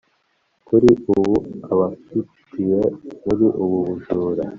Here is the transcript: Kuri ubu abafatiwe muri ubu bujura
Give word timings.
Kuri 0.67 0.89
ubu 1.13 1.33
abafatiwe 1.71 2.81
muri 3.25 3.45
ubu 3.63 3.77
bujura 3.87 4.43